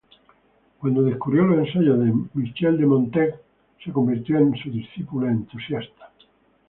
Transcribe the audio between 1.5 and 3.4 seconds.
ensayos de Michel de Montaigne